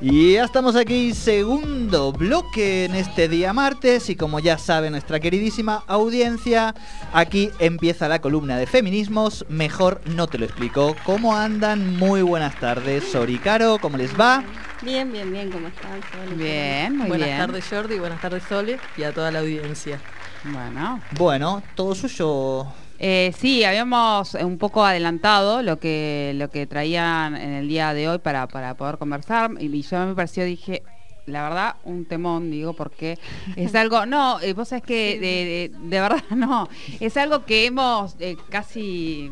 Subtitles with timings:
[0.00, 5.18] Y ya estamos aquí, segundo bloque en este día martes y como ya sabe nuestra
[5.18, 6.74] queridísima audiencia,
[7.12, 10.94] aquí empieza la columna de feminismos, mejor no te lo explico.
[11.04, 11.96] ¿Cómo andan?
[11.96, 14.44] Muy buenas tardes, Sori Caro, ¿cómo les va?
[14.82, 16.00] Bien, bien, bien, ¿cómo están?
[16.36, 17.38] Bien, muy buenas bien.
[17.38, 19.98] tardes Jordi, buenas tardes Sole y a toda la audiencia.
[20.44, 21.00] Bueno.
[21.12, 22.66] Bueno, todo suyo.
[22.98, 28.08] Eh, sí, habíamos un poco adelantado lo que lo que traían en el día de
[28.08, 30.82] hoy para, para poder conversar y yo me pareció, dije,
[31.26, 33.18] la verdad, un temón, digo, porque
[33.56, 36.68] es algo, no, eh, vos sabés que de, de- de verdad no,
[37.00, 39.30] es algo que hemos eh, casi,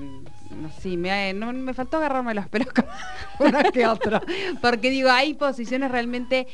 [0.50, 2.84] no sé, me, no, me faltó agarrarme los pelos con
[3.38, 4.20] uno que otro,
[4.60, 6.46] porque digo, hay posiciones realmente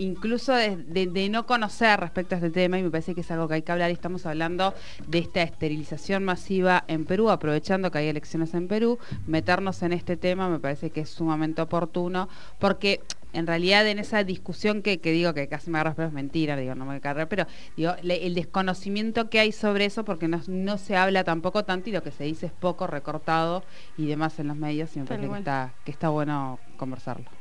[0.00, 3.30] incluso de, de- de no conocer respecto a este tema y me parece que es
[3.30, 4.74] algo que hay que hablar y estamos hablando
[5.06, 10.16] de esta esterilización masiva en Perú, aprovechando que hay elecciones en Perú, meternos en este
[10.16, 12.28] tema me parece que es sumamente oportuno
[12.58, 13.00] porque
[13.32, 16.56] en realidad en esa discusión que, que digo que casi me agarro pero es mentira,
[16.56, 20.40] digo, no me agarré, pero digo, le- el desconocimiento que hay sobre eso porque no,
[20.48, 23.62] no se habla tampoco tanto y lo que se dice es poco recortado
[23.96, 25.40] y demás en los medios y me parece que cual.
[25.40, 27.39] está, que está bueno conversarlo.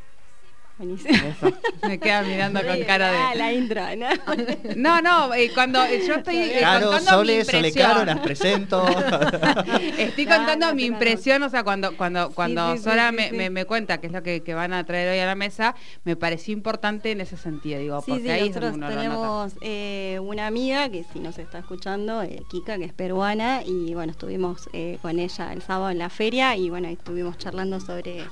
[0.79, 1.13] Buenísimo.
[1.27, 1.51] Eso.
[1.85, 3.37] Me queda mirando con cara Ah, de...
[3.37, 4.07] la intro, ¿no?
[4.77, 7.73] No, no, eh, cuando eh, yo estoy eh, Caro, contando Sole, mi Sole.
[7.73, 8.87] Caro, las presento.
[9.97, 10.93] Estoy No, contando no, mi claro.
[10.93, 13.35] impresión, o sea, cuando cuando cuando sí, sí, Sora sí, me, sí.
[13.35, 15.75] me- me cuenta qué es lo que, que van a traer hoy a la mesa,
[16.05, 19.01] me pareció importante en ese sentido, digo, Sí, porque sí, ahí nosotros uno lo nota.
[19.01, 23.93] tenemos eh, una amiga que si nos está escuchando, eh, Kika, que es peruana, y
[23.95, 28.23] bueno, estuvimos eh, con ella el sábado en la feria y bueno, estuvimos charlando sobre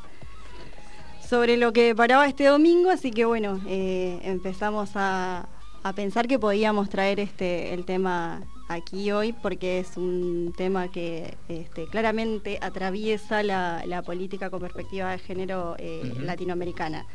[1.28, 5.47] sobre lo que paraba este domingo, así que bueno, eh, empezamos a,
[5.83, 11.36] a pensar que podíamos traer este el tema aquí hoy porque es un tema que
[11.50, 17.05] este, claramente atraviesa la, la política con perspectiva de género eh, latinoamericana.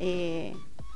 [0.00, 0.54] Eh,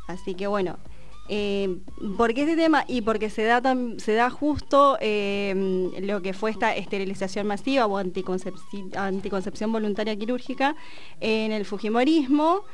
[0.08, 0.78] así que bueno,
[1.28, 1.76] eh,
[2.16, 2.84] ¿por qué este tema?
[2.88, 7.86] Y porque se da, tam- se da justo eh, lo que fue esta esterilización masiva
[7.86, 10.74] o anticoncepci- anticoncepción voluntaria quirúrgica
[11.20, 12.64] en el Fujimorismo.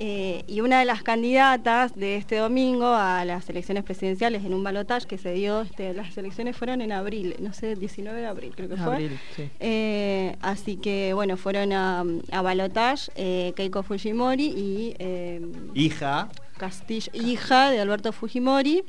[0.00, 4.62] eh, y una de las candidatas de este domingo a las elecciones presidenciales en un
[4.62, 8.52] balotaje que se dio, este, las elecciones fueron en abril, no sé, 19 de abril
[8.54, 8.84] creo que fue.
[8.94, 9.48] Abril, sí.
[9.58, 15.40] Eh, así que bueno, fueron a, a balotage eh, Keiko Fujimori y eh,
[15.74, 16.28] Hija.
[16.58, 18.84] Castillo, hija de Alberto Fujimori.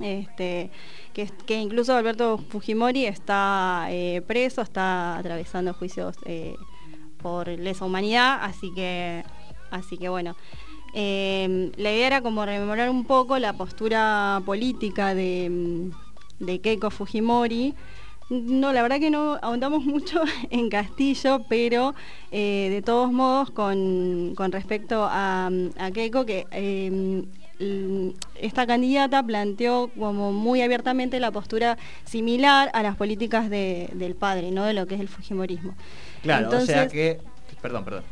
[0.00, 0.70] Este,
[1.14, 6.54] que, incluso Alberto Fujimori está eh, preso, está atravesando juicios eh,
[7.22, 9.24] por lesa humanidad, así que,
[9.70, 10.36] así que bueno.
[10.92, 15.90] Eh, la idea era como rememorar un poco la postura política de
[16.62, 17.74] Keiko Fujimori.
[18.28, 20.20] No, la verdad que no ahondamos mucho
[20.50, 21.94] en Castillo, pero
[22.32, 25.48] eh, de todos modos con, con respecto a,
[25.78, 27.22] a Keiko, que eh,
[28.40, 34.50] esta candidata planteó como muy abiertamente la postura similar a las políticas de- del padre,
[34.50, 34.64] ¿no?
[34.64, 35.74] De lo que es el Fujimorismo.
[36.22, 37.18] Claro, o sea que.
[37.62, 38.02] Perdón, perdón.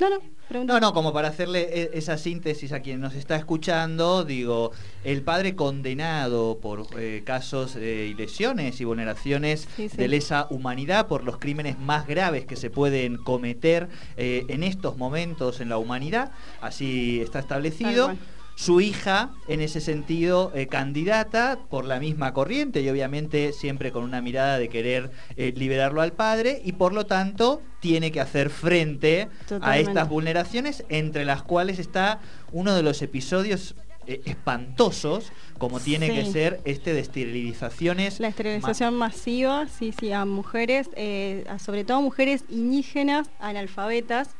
[0.00, 0.64] No, no.
[0.64, 4.72] No, no, como para hacerle e- esa síntesis a quien nos está escuchando, digo,
[5.04, 9.96] el padre condenado por eh, casos eh, y lesiones y vulneraciones Sí, sí.
[9.96, 14.96] de lesa humanidad por los crímenes más graves que se pueden cometer eh, en estos
[14.96, 18.06] momentos en la humanidad, así está establecido.
[18.08, 18.18] Tal.
[18.54, 24.04] Su hija, en ese sentido, eh, candidata por la misma corriente y obviamente siempre con
[24.04, 28.50] una mirada de querer eh, liberarlo al padre y por lo tanto tiene que hacer
[28.50, 29.28] frente
[29.62, 32.20] a estas vulneraciones, entre las cuales está
[32.52, 33.74] uno de los episodios
[34.06, 36.14] eh, espantosos, como tiene Sí.
[36.14, 38.18] que ser este de esterilizaciones.
[38.20, 44.30] La esterilización masiva, sí, sí, a mujeres, eh, a sobre todo mujeres indígenas, analfabetas,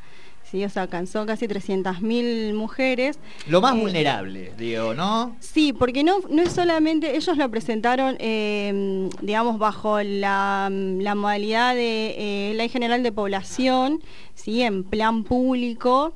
[0.51, 3.19] sí, o sea, alcanzó casi 300.000 mujeres.
[3.47, 5.37] Lo más Eh, vulnerable, digo, ¿no?
[5.41, 11.75] Sí, porque no, no es solamente, ellos lo presentaron, eh, digamos, bajo la, la modalidad
[11.75, 12.15] de
[12.51, 14.01] eh, Ley General de Población,
[14.35, 14.63] ¿sí?
[14.63, 16.13] en plan público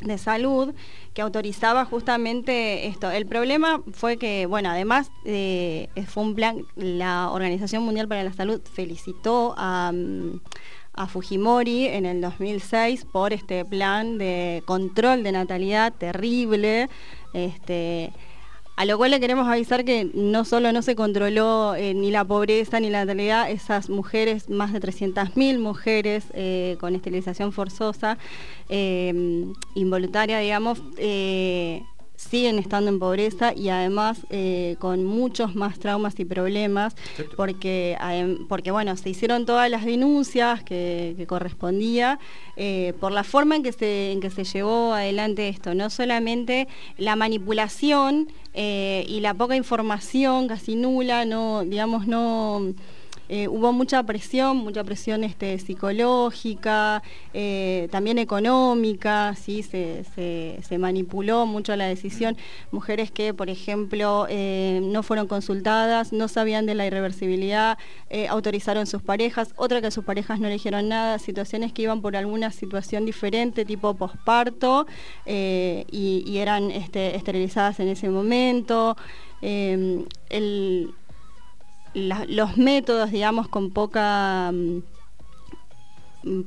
[0.00, 0.74] de salud,
[1.14, 3.10] que autorizaba justamente esto.
[3.10, 8.32] El problema fue que, bueno, además eh, fue un plan, la Organización Mundial para la
[8.32, 9.92] Salud felicitó a...
[10.94, 16.88] a Fujimori en el 2006 por este plan de control de natalidad terrible,
[17.32, 18.12] este,
[18.76, 22.24] a lo cual le queremos avisar que no solo no se controló eh, ni la
[22.24, 28.18] pobreza ni la natalidad, esas mujeres, más de 300.000 mujeres eh, con esterilización forzosa,
[28.68, 29.44] eh,
[29.74, 30.80] involuntaria, digamos,
[32.16, 36.94] siguen estando en pobreza y además eh, con muchos más traumas y problemas,
[37.36, 37.96] porque,
[38.48, 42.18] porque bueno, se hicieron todas las denuncias que, correspondía
[42.56, 46.68] eh, por la forma en que, se, en que se llevó adelante esto, no solamente
[46.98, 52.74] la manipulación eh, y la poca información casi nula, no, digamos, no
[53.36, 57.02] eh, hubo mucha presión, mucha presión este, psicológica,
[57.32, 59.64] eh, también económica, ¿sí?
[59.64, 62.36] Se, manipuló mucho la decisión.
[62.70, 67.76] Mujeres que, por ejemplo, eh, no fueron consultadas, no sabían de la irreversibilidad,
[68.28, 72.52] autorizaron sus parejas, otra que sus parejas no eligieron nada, situaciones que iban por alguna
[72.52, 74.86] situación diferente, tipo posparto,
[75.26, 78.96] y, eran este, esterilizadas en ese momento.
[79.42, 80.94] el,
[81.94, 84.78] los métodos, digamos, con poca mm,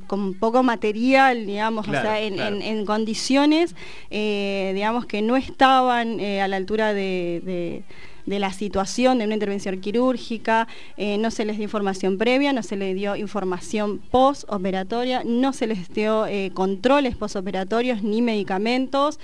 [0.06, 3.74] con poco material, digamos, o sea, en, condiciones,
[4.10, 7.82] eh, digamos, que no estaban eh, a la altura de,
[8.26, 12.76] la situación de una intervención quirúrgica, eh, no se les dio información previa, no se
[12.76, 19.18] les dio información postoperatoria, no se les dio controles postoperatorios ni medicamentos,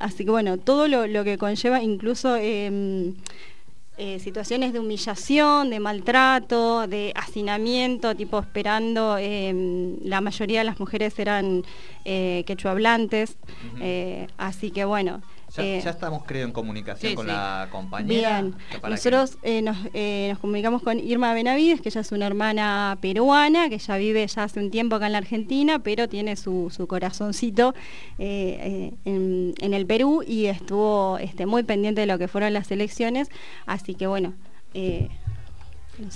[0.00, 3.14] así que bueno, todo lo, lo que conlleva incluso em,
[4.02, 10.80] eh, situaciones de humillación, de maltrato, de hacinamiento, tipo esperando, em, la mayoría de las
[10.80, 11.64] mujeres eran
[12.06, 13.36] eh, quechuablantes,
[13.78, 15.20] eh, así que bueno,
[15.58, 18.42] eh, ya, estamos, creo, en comunicación con la compañera.
[18.42, 18.54] Bien,
[18.88, 19.62] nosotros eh,
[19.94, 24.26] eh, nos, comunicamos con Irma Benavides, que ella es una hermana peruana, que ya vive
[24.26, 27.74] ya hace un tiempo acá en la Argentina, pero tiene su, corazoncito
[28.18, 28.94] en,
[29.60, 33.28] el Perú y estuvo este, muy pendiente de lo que fueron las elecciones.
[33.66, 34.34] Así que bueno.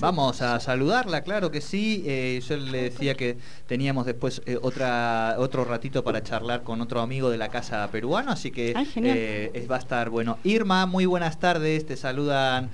[0.01, 2.03] Vamos a saludarla, claro que sí.
[2.07, 3.37] Eh, yo le decía que
[3.67, 8.33] teníamos después eh, otra otro ratito para charlar con otro amigo de la casa peruana,
[8.33, 10.39] así que eh, va a estar bueno.
[10.45, 11.87] Irma, muy buenas tardes.
[11.87, 12.71] Te saludan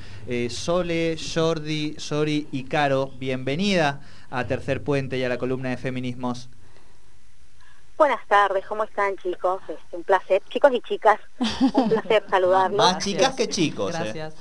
[0.49, 3.11] Sole, Jordi, Sori y Caro.
[3.19, 6.49] Bienvenida a Tercer Puente y a la columna de feminismos.
[7.99, 9.61] Buenas tardes, ¿cómo están chicos?
[9.69, 11.21] Es un placer, chicos y chicas,
[11.75, 12.79] un placer saludarlos.
[12.79, 13.93] Más chicas que chicos.
[13.93, 14.35] Gracias.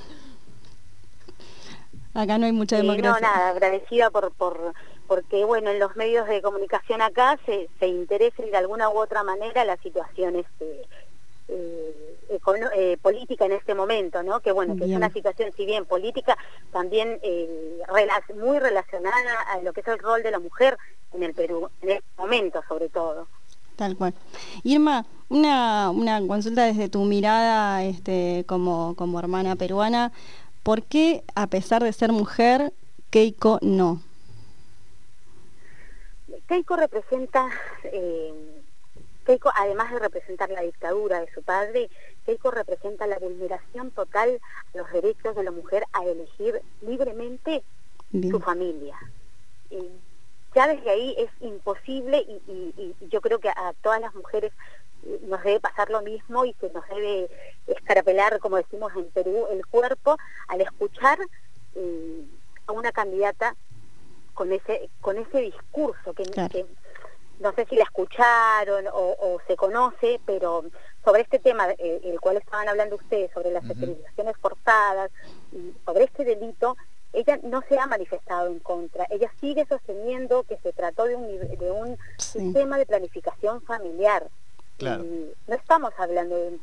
[2.14, 3.12] Acá no hay mucha democracia.
[3.12, 4.74] no, nada, agradecida por, por,
[5.06, 9.22] porque bueno, en los medios de comunicación acá se, se interesen de alguna u otra
[9.22, 10.86] manera la situación este,
[11.48, 12.38] eh,
[12.76, 14.40] eh, política en este momento, ¿no?
[14.40, 16.36] Que bueno, que es una situación, si bien política,
[16.72, 17.80] también eh,
[18.36, 20.78] muy relacionada a lo que es el rol de la mujer
[21.12, 23.26] en el Perú, en este momento sobre todo.
[23.74, 24.14] Tal cual.
[24.62, 30.12] Irma, una, una consulta desde tu mirada este, como, como hermana peruana.
[30.62, 32.72] ¿Por qué, a pesar de ser mujer,
[33.10, 34.02] Keiko no?
[36.46, 37.48] Keiko representa,
[37.84, 38.62] eh,
[39.24, 41.88] Keiko, además de representar la dictadura de su padre,
[42.26, 44.40] Keiko representa la vulneración total
[44.72, 47.62] de los derechos de la mujer a elegir libremente
[48.12, 48.96] su familia.
[50.54, 54.52] ya desde ahí es imposible y, yo creo que a todas las mujeres
[55.22, 57.28] nos debe pasar lo mismo y que nos debe
[57.66, 60.16] escarapelar, como decimos en Perú, el cuerpo
[60.48, 61.18] al escuchar
[61.74, 62.24] eh,
[62.66, 63.56] a una candidata
[64.34, 66.24] con ese con ese discurso que,
[67.40, 70.64] no sé si la escucharon o, se conoce, pero
[71.02, 75.10] sobre este tema, eh, el cual estaban hablando ustedes, sobre las esterilizaciones forzadas,
[75.50, 76.76] y sobre este delito,
[77.14, 79.06] ella no se ha manifestado en contra.
[79.08, 81.26] Ella sigue sosteniendo que se trató de un,
[81.58, 84.28] de un sistema de planificación familiar
[84.82, 86.58] no estamos hablando de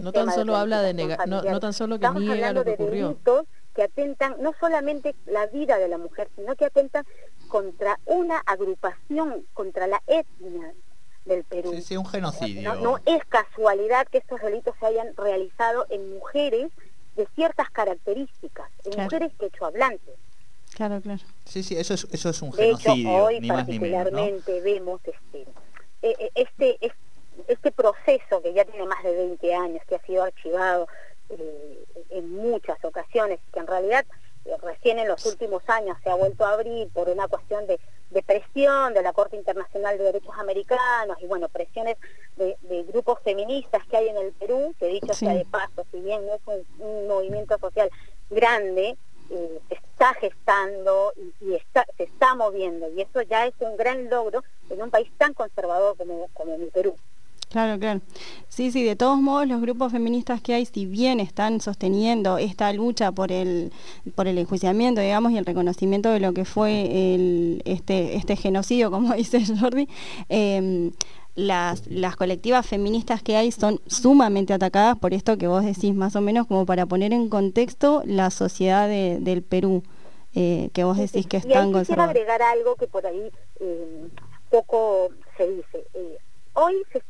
[0.00, 0.94] no tan solo habla de
[1.26, 3.16] no, tan solo que niega lo que ocurrió.
[3.74, 7.06] que atentan no solamente la vida de la mujer, sino que atentan
[7.48, 10.74] contra una agrupación, contra la etnia
[11.24, 11.72] del Perú.
[11.74, 12.74] Sí, sí, un genocidio.
[12.74, 16.70] No, es casualidad que estos delitos se hayan realizado en mujeres
[17.16, 20.14] de ciertas características, en mujeres quechohablantes.
[20.74, 21.22] Claro, claro.
[21.44, 23.10] Sí, sí, eso es, eso es un genocidio.
[23.10, 25.42] hoy particularmente vemos este,
[26.02, 27.07] eh, eh, este, este este
[27.78, 30.88] proceso que ya tiene más de 20 años, que ha sido archivado
[31.30, 34.04] eh, en muchas ocasiones, que en realidad
[34.44, 37.78] eh, recién en los últimos años se ha vuelto a abrir por una cuestión de,
[38.26, 41.96] presión de la Corte Internacional de Derechos Americanos y bueno, presiones
[42.36, 42.56] de,
[42.88, 46.34] grupos feministas que hay en el Perú, que dicho sea de paso, si bien no
[46.34, 46.40] es
[46.78, 47.90] un, movimiento social
[48.30, 48.96] grande,
[49.30, 54.42] eh, está gestando y, está, se está moviendo y eso ya es un gran logro
[54.70, 56.96] en un país tan conservador como, como el Perú.
[57.50, 58.00] Claro, claro.
[58.48, 62.72] Sí, sí, de todos modos los grupos feministas que hay, si bien están sosteniendo esta
[62.72, 63.72] lucha por el,
[64.14, 68.90] por el enjuiciamiento, digamos, y el reconocimiento de lo que fue el, este, este genocidio,
[68.92, 69.88] como dice Jordi,
[70.28, 70.92] em,
[71.36, 76.16] las, las colectivas feministas que hay son sumamente atacadas por esto que vos decís, más
[76.16, 79.84] o menos como para poner en contexto la sociedad del Perú,
[80.34, 84.08] eh, que vos decís que es y tan quisiera agregar algo que por ahí eh,
[84.50, 85.84] poco se dice.
[85.94, 86.18] Eh,
[86.54, 87.02] hoy se,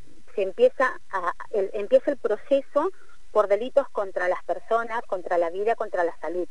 [0.43, 2.91] empieza, a, el, empieza el proceso
[3.33, 6.49] por delitos contra las personas, contra la vida, contra la salud.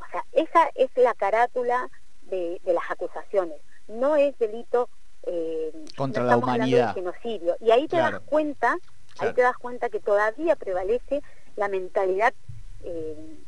[0.00, 1.90] O sea, esa es la carátula
[2.22, 3.60] de, de las acusaciones.
[3.88, 4.88] No es delito
[5.26, 6.94] eh, contra la humanidad.
[6.94, 7.56] genocidio.
[7.60, 8.76] Y ahí te das cuenta,
[9.18, 11.22] ahí te das cuenta que todavía prevalece
[11.56, 12.34] la mentalidad
[12.82, 13.38] eh,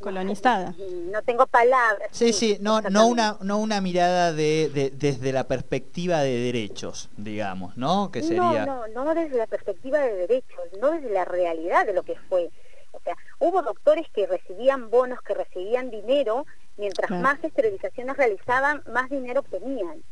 [0.00, 0.74] colonizada.
[1.12, 2.08] No tengo palabras.
[2.10, 7.76] Sí, sí, no, no una, no una mirada de, desde la perspectiva de derechos, digamos,
[7.76, 8.10] ¿no?
[8.10, 8.66] Que sería.
[8.66, 12.16] No, no, no desde la perspectiva de derechos, no desde la realidad de lo que
[12.28, 12.50] fue.
[12.92, 19.08] O sea, hubo doctores que recibían bonos, que recibían dinero, mientras más esterilizaciones realizaban, más
[19.10, 20.02] dinero obtenían.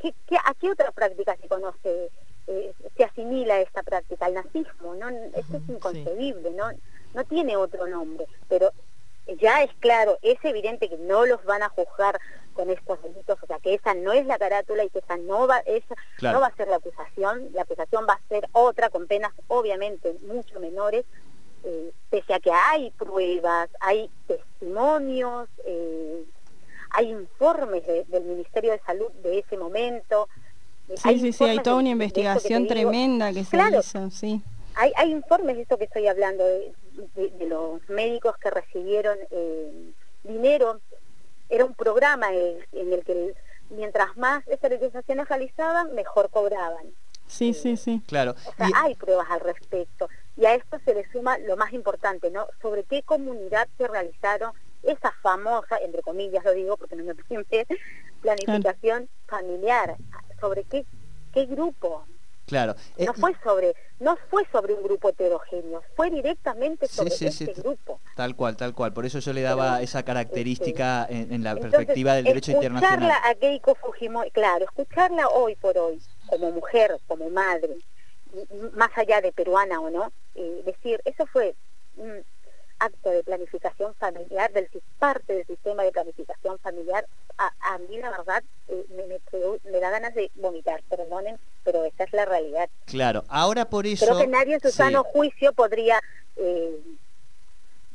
[0.00, 2.10] ¿Qué, a qué otra práctica se conoce,
[2.46, 4.26] eh, se asimila esta práctica?
[4.26, 5.08] Al nazismo, ¿no?
[5.08, 6.70] Esto es inconcebible, ¿no?
[7.14, 8.70] No tiene otro nombre, pero
[9.40, 12.20] ya es claro, es evidente que no los van a juzgar
[12.52, 15.46] con estos delitos, o sea que esa no es la carátula y que esa no
[15.46, 19.06] va, esa no va a ser la acusación, la acusación va a ser otra con
[19.06, 21.04] penas obviamente mucho menores,
[21.64, 26.24] eh, pese a que hay pruebas, hay testimonios, eh,
[26.90, 30.28] hay informes del Ministerio de Salud de ese momento.
[30.88, 34.42] Eh, sí, sí, sí, hay toda una investigación tremenda que se hizo, sí.
[34.74, 36.72] Hay, hay informes de esto que estoy hablando, de,
[37.46, 40.80] los médicos que recibieron eh, dinero.
[41.48, 43.34] Era un programa en, el que
[43.70, 46.92] mientras más esterilizaciones realizaban, mejor cobraban.
[47.26, 48.02] Sí, sí, eh, sí.
[48.06, 48.32] Claro.
[48.46, 50.08] O sea, hay pruebas al respecto.
[50.36, 52.48] Y a esto se le suma lo más importante, ¿no?
[52.60, 54.52] Sobre qué comunidad se realizaron
[54.82, 57.66] esa famosa, entre comillas lo digo porque no me permite,
[58.20, 59.96] planificación familiar.
[60.40, 60.84] ¿Sobre qué,
[61.32, 62.06] qué grupo?
[62.46, 62.74] Claro.
[62.98, 68.00] no eh, fue sobre no fue sobre un grupo heterogéneo, fue directamente sobre este grupo.
[68.16, 68.92] Tal cual, tal cual.
[68.92, 72.92] Por eso yo le daba esa característica en, la perspectiva del derecho internacional.
[72.92, 77.76] Escucharla a Keiko Fujimori, claro, escucharla hoy por hoy, como mujer, como madre,
[78.74, 81.54] más allá de peruana o no, eh, decir, eso fue
[82.78, 87.06] acto de planificación familiar, del parte del sistema de planificación familiar,
[87.38, 88.84] a, mí la verdad eh,
[89.64, 92.68] me, da ganas de vomitar, perdonen, pero esa es la realidad.
[92.84, 94.06] Claro, ahora por eso...
[94.06, 96.00] Creo que nadie en su sano juicio podría...
[96.36, 96.78] Eh,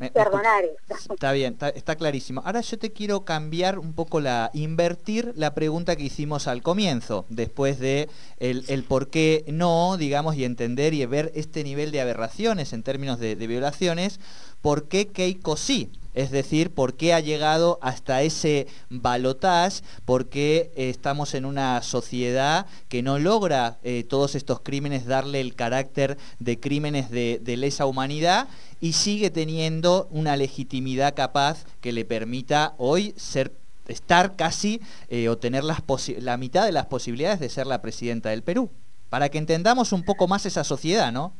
[0.08, 2.42] perdonar Está bien, está, clarísimo.
[2.46, 7.26] Ahora yo te quiero cambiar un poco la, invertir la pregunta que hicimos al comienzo,
[7.28, 8.08] después de
[8.40, 13.20] el, por qué no, digamos, y entender y ver este nivel de aberraciones en términos
[13.20, 14.22] de, de violaciones
[14.62, 15.90] por qué Keiko sí.
[16.16, 22.66] Es decir, por qué ha llegado hasta ese balotage, por qué estamos en una sociedad
[22.90, 28.48] que no logra eh, todos estos crímenes darle el carácter de crímenes de, lesa humanidad
[28.82, 33.54] y sigue teniendo una legitimidad capaz que le permita hoy ser
[33.88, 38.44] estar casi eh, o tener la mitad de las posibilidades de ser la presidenta del
[38.44, 38.70] Perú.
[39.10, 41.34] Para que entendamos un poco más esa sociedad, ¿no?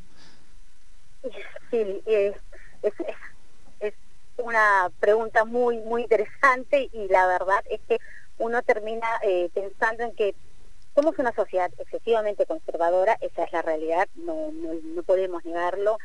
[1.70, 2.34] Sí, eh,
[2.82, 2.94] es,
[3.80, 3.94] es
[4.38, 8.00] una pregunta muy, muy interesante y la verdad es que
[8.38, 10.34] uno termina eh, pensando en que
[10.96, 15.98] somos una sociedad excesivamente conservadora, esa es la realidad, no, no, podemos negarlo,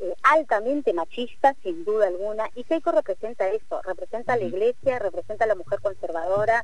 [0.00, 5.44] eh, altamente machista, sin duda alguna, y Keiko representa eso, representa a la iglesia, representa
[5.44, 6.62] a la mujer conservadora,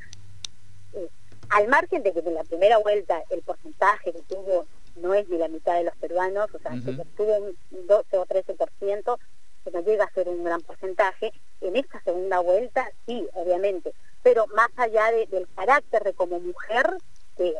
[0.95, 1.09] eh,
[1.51, 4.67] al margen de que en la primera vuelta el porcentaje que tuvo
[4.97, 8.27] no es ni la mitad de los peruanos, o sea, que tuvo un 12 o
[8.27, 9.19] 13%,
[9.65, 13.93] que no llega a ser un gran porcentaje, en esta segunda vuelta sí, obviamente,
[14.23, 16.97] pero más allá del carácter de como mujer,
[17.37, 17.55] que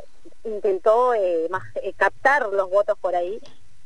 [0.45, 3.41] intentó eh, más, eh, captar los votos por ahí,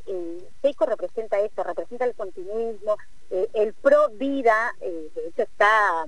[0.07, 2.97] eh, Seiko representa eso, representa el continuismo,
[3.31, 6.05] eh, el pro vida, de hecho está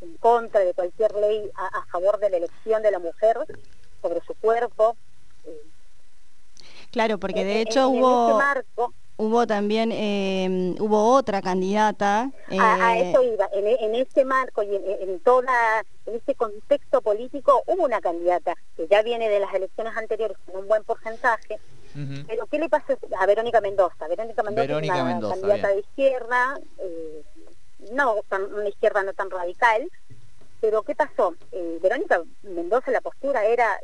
[0.00, 3.38] en contra de cualquier ley a, favor de la elección de la mujer
[4.02, 4.96] sobre su cuerpo.
[6.90, 8.36] Claro, porque de hecho hubo...
[8.36, 13.48] marco, hubo también eh, hubo otra candidata a, eh, eso iba.
[13.52, 19.02] En, este marco y en, toda en este contexto político hubo una candidata que ya
[19.02, 21.58] viene de las elecciones anteriores con un buen porcentaje.
[22.26, 27.22] Pero qué le pasó a Verónica Mendoza Verónica Mendoza es una candidata de izquierda eh,
[27.92, 29.88] no una izquierda no tan radical.
[30.60, 31.34] Pero qué pasó
[31.80, 33.78] Verónica Mendoza la postura era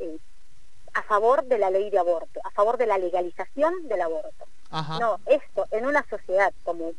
[0.94, 5.18] a favor de la ley de aborto a favor de la legalización del aborto no,
[5.26, 6.92] esto en una sociedad como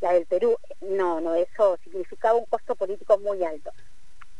[0.00, 3.70] la, del Perú, no, no, eso significaba un costo político muy alto.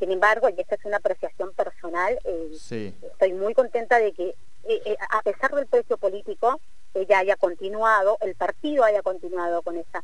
[0.01, 4.31] Sin embargo, y esta es una apreciación personal, eh, estoy muy contenta de que,
[4.65, 6.61] eh, eh, a pesar del precio político,
[6.95, 10.03] ella haya continuado, el partido haya continuado con esa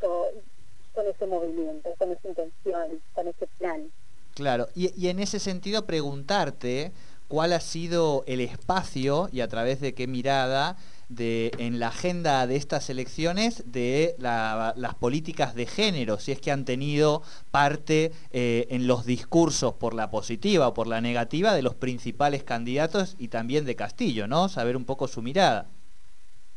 [0.00, 3.90] con, ese movimiento, con esa intención, con ese plan.
[4.34, 6.92] Claro, y, y en ese sentido preguntarte
[7.28, 10.76] cuál ha sido el espacio y a través de qué mirada
[11.08, 16.50] de, en la agenda de estas elecciones de las políticas de género, si es que
[16.50, 21.62] han tenido parte eh, en los discursos por la positiva o por la negativa de
[21.62, 24.48] los principales candidatos y también de Castillo, ¿no?
[24.48, 25.66] Saber un poco su mirada.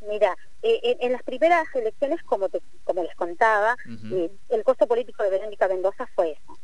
[0.07, 2.47] Mira, eh, en, las primeras elecciones, como,
[2.83, 3.75] como les contaba,
[4.11, 6.57] eh, el costo político de Verónica Mendoza fue eso.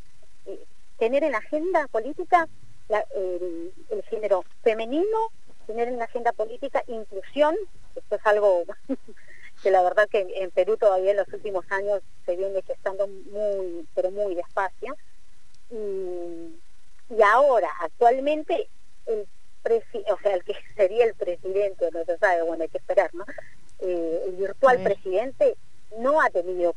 [0.98, 2.48] tener en la agenda política
[2.90, 5.32] el género femenino
[5.66, 7.56] tener en la agenda política inclusión,
[7.96, 8.64] esto es algo
[9.64, 13.88] que la verdad que en Perú todavía en los últimos años se viene gestando muy,
[13.96, 14.96] pero muy despacio.
[15.72, 18.70] Y, ahora, actualmente,
[19.06, 19.28] el
[19.66, 23.26] o sea, el que sería el presidente, no se sabe, bueno, hay que esperar, ¿no?
[23.80, 25.58] Eh, el virtual presidente
[25.98, 26.76] no ha tenido,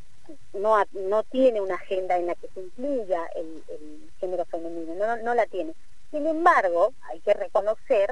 [0.55, 3.63] no, no tiene una agenda en la que se incluya el,
[4.21, 5.75] género femenino, no, no la tiene.
[6.11, 8.11] Sin embargo, hay que reconocer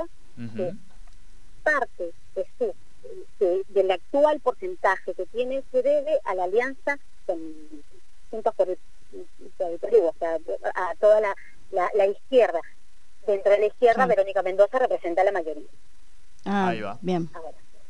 [0.54, 0.72] que
[1.62, 2.46] parte de
[3.68, 7.38] del actual porcentaje que tiene se debe a la alianza con
[8.30, 8.78] Juntos por el,
[9.78, 10.38] Perú, o sea,
[10.74, 11.34] a toda la,
[11.70, 12.60] la, izquierda.
[13.26, 15.68] Dentro de la izquierda, Verónica Mendoza representa la mayoría.
[16.44, 16.98] Ah, Ahí va.
[17.00, 17.30] Bien.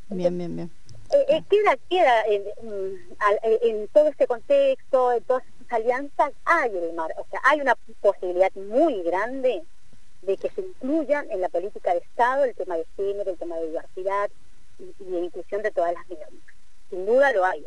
[0.09, 0.71] bien, bien, bien.
[1.13, 7.13] Eh, eh, queda, queda en, todo este contexto, en todas estas alianzas, hay el mar,
[7.17, 9.63] o sea, hay una posibilidad muy grande
[10.27, 13.57] de que se incluyan en la política de Estado el tema de género, el tema
[13.57, 14.31] de diversidad
[14.79, 16.45] y, inclusión de todas las minorías.
[16.91, 17.65] Sin duda lo hay.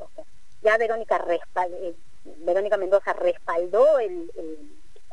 [0.62, 1.94] ya Verónica, eh,
[2.46, 3.86] Verónica Mendoza respaldó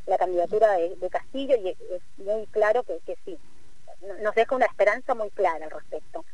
[0.06, 1.76] la candidatura de, Castillo y es,
[2.18, 3.38] muy claro que sí.
[4.22, 6.24] Nos deja una esperanza muy clara al respecto.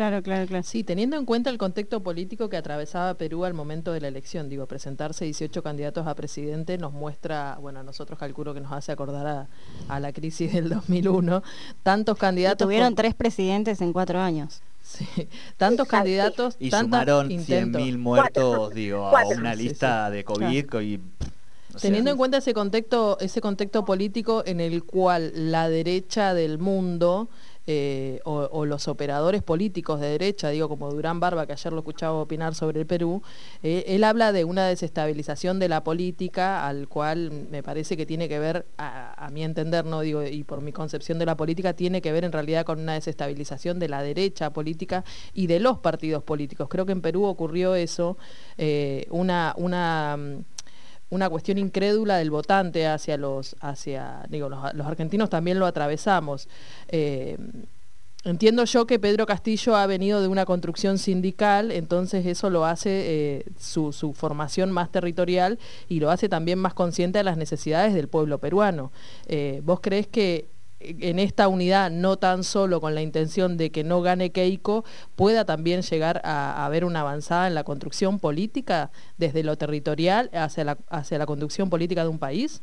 [0.00, 0.64] Claro, claro, claro.
[0.64, 4.48] Sí, teniendo en cuenta el contexto político que atravesaba Perú al momento de la elección,
[4.48, 8.92] digo, presentarse 18 candidatos a presidente nos muestra, bueno, a nosotros calculo que nos hace
[8.92, 9.46] acordar
[9.90, 11.42] a, la crisis del 2001,
[11.82, 12.66] tantos candidatos...
[12.66, 14.62] tuvieron tres presidentes en cuatro años.
[14.80, 15.06] Sí,
[15.58, 20.64] tantos candidatos, y sumaron 100.000 muertos, digo, a una lista de COVID
[21.80, 27.28] Teniendo en cuenta ese contexto, ese contexto político en el cual la derecha del mundo
[27.66, 32.14] eh, o, los operadores políticos de derecha, digo como Durán Barba, que ayer lo escuchaba
[32.14, 33.22] opinar sobre el Perú,
[33.62, 38.28] eh, él habla de una desestabilización de la política, al cual me parece que tiene
[38.28, 42.00] que ver, a, mi entender, no digo, y por mi concepción de la política, tiene
[42.00, 46.22] que ver en realidad con una desestabilización de la derecha política y de los partidos
[46.22, 46.68] políticos.
[46.68, 48.16] Creo que en Perú ocurrió eso,
[48.56, 50.18] eh, una, una
[51.10, 56.48] una cuestión incrédula del votante hacia los, hacia, digo, los, argentinos también lo atravesamos.
[56.88, 57.36] Eh,
[58.24, 63.38] entiendo yo que Pedro Castillo ha venido de una construcción sindical, entonces eso lo hace
[63.38, 68.08] eh, su, formación más territorial y lo hace también más consciente de las necesidades del
[68.08, 68.92] pueblo peruano.
[69.26, 70.46] Eh, ¿Vos crees que
[70.80, 75.44] en esta unidad, no tan solo con la intención de que no gane Keiko, pueda
[75.44, 80.78] también llegar a, haber una avanzada en la construcción política desde lo territorial hacia la,
[80.88, 82.62] hacia la conducción política de un país?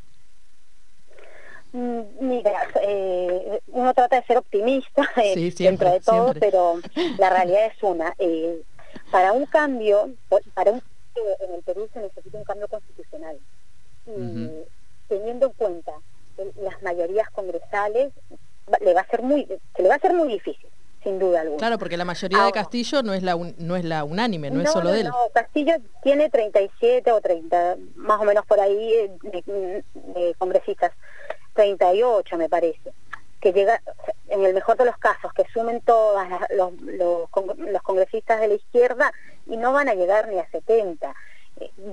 [1.73, 6.79] Mm, mira, eh, uno trata de ser optimista eh, dentro de todo, pero
[7.19, 8.13] la realidad es una.
[8.17, 8.63] Eh,
[9.11, 10.09] para un cambio,
[10.53, 10.81] para un
[11.43, 13.37] en el Perú se necesita un cambio constitucional.
[14.05, 14.49] Y
[15.07, 15.93] teniendo en cuenta
[16.61, 18.13] las mayorías congresales
[18.81, 20.69] le va a ser muy se le va a ser muy difícil
[21.03, 21.57] sin duda alguna.
[21.57, 24.71] Claro, porque la mayoría de Castillo no es la no es la unánime, no, es
[24.71, 25.07] solo de él.
[25.07, 30.91] No, Castillo tiene 37 o 30, más o menos por ahí eh, de, congresistas,
[31.53, 32.91] 38 me parece,
[33.39, 33.81] que llega
[34.27, 38.53] en el mejor de los casos que sumen todos los, los, los congresistas de la
[38.55, 39.13] izquierda
[39.45, 41.15] y no van a llegar ni a 70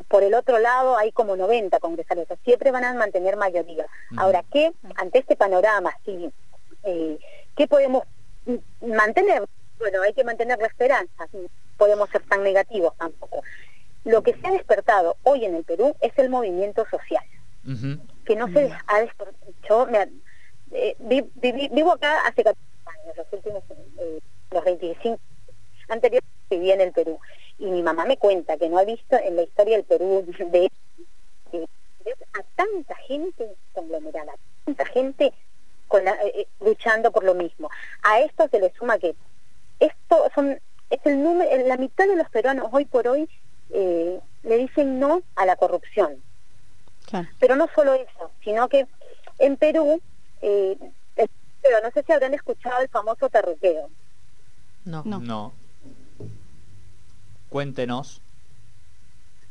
[0.09, 3.87] por el otro lado hay como 90 congresales, siempre van a mantener mayoría.
[4.17, 6.31] Ahora, ¿qué, ante este panorama, sí,
[6.85, 7.19] eh,
[7.57, 8.05] qué podemos
[8.81, 9.45] mantener?
[9.79, 13.43] Bueno, hay que mantener la esperanza, no podemos ser tan negativos tampoco.
[14.05, 17.25] Lo que se ha despertado hoy en el Perú es el movimiento social,
[18.25, 19.37] que no se ha despertado.
[19.69, 19.89] Yo
[20.73, 23.63] eh, vivo acá hace 14 años, los últimos,
[23.99, 25.19] eh, los 25
[25.89, 27.19] anteriores viví en el Perú
[27.65, 30.71] y mi mamá me cuenta que no ha visto en la historia del Perú de,
[31.53, 34.35] a tanta gente conglomerada,
[34.67, 35.33] tanta gente
[35.89, 37.71] con eh, eh, luchando por lo mismo.
[38.03, 39.15] A esto se le suma que
[39.81, 40.59] esto son
[40.91, 43.29] es el número, la mitad de los peruanos hoy por hoy
[43.71, 46.23] eh, le dicen no a la corrupción.
[47.39, 48.87] Pero no solo eso, sino que
[49.39, 50.01] en Perú,
[50.43, 50.77] eh,
[51.15, 53.89] pero no sé si habrán escuchado el famoso terruqueo.
[54.85, 55.03] No.
[55.05, 55.21] No.
[55.21, 55.53] no.
[57.55, 58.21] Cuéntenos.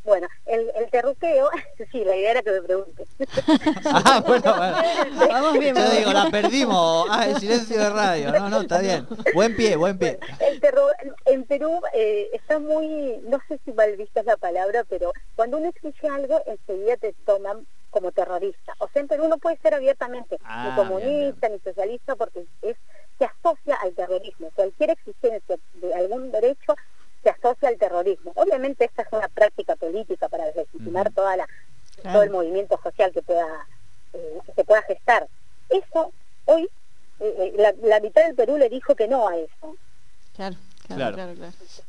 [0.03, 1.49] Bueno, el, el terruqueo,
[1.93, 3.05] sí, la idea era que me pregunte.
[3.85, 5.27] ah, bueno, bueno.
[5.29, 7.07] Vamos bien, Yo digo, la perdimos.
[7.09, 8.33] Ah, el silencio de radio.
[8.33, 9.07] No, no, está bien.
[9.33, 10.19] Buen pie, buen pie.
[10.41, 10.61] El
[11.27, 15.55] en Perú eh, está muy, no sé si mal vista es la palabra, pero cuando
[15.55, 18.73] uno exige algo, enseguida te toman como terrorista.
[18.79, 22.75] O sea, en Perú no puede ser abiertamente ni ah, comunista ni socialista porque es
[23.17, 24.49] se asocia al terrorismo.
[24.55, 26.75] Cualquier exigencia de algún derecho
[27.23, 28.33] se asocia al terrorismo.
[28.35, 31.47] Obviamente esta es una práctica política para deslegitimar toda la,
[32.03, 33.67] todo el movimiento social que pueda
[34.13, 35.27] eh, que se pueda gestar.
[35.69, 36.11] Eso
[36.45, 36.69] hoy
[37.19, 39.75] eh, eh, la, mitad del Perú le dijo que no a eso.
[40.35, 40.55] Claro.
[40.85, 41.33] Claro, claro,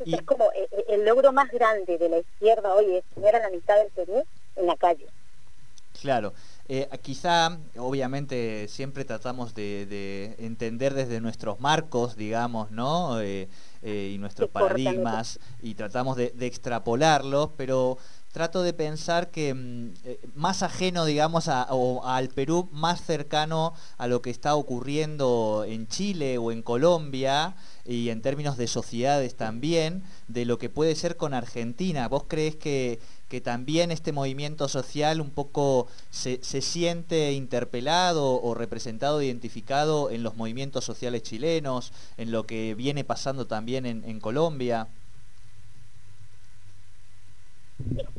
[0.07, 0.51] Es como
[0.89, 4.23] el logro más grande de la izquierda hoy es tener a la mitad del Perú
[4.55, 5.09] en la calle.
[6.01, 6.33] Claro.
[7.03, 13.21] quizá, obviamente, siempre tratamos de, entender desde nuestros marcos, digamos, ¿no?
[13.21, 13.49] Eh,
[13.85, 17.99] y nuestros paradigmas y tratamos de, extrapolarlos, pero
[18.33, 24.23] trato de pensar que mm, eh, más ajeno, digamos, al Perú, más cercano a lo
[24.23, 30.47] que está ocurriendo en Chile o en Colombia, y en términos de sociedades también, de
[30.47, 32.09] lo que puede ser con Argentina.
[32.09, 32.99] ¿Vos crees que,
[33.35, 40.37] que también este movimiento social un poco se, siente interpelado o representado, identificado en los
[40.37, 44.87] movimientos sociales chilenos, en lo que viene pasando también en, en Colombia?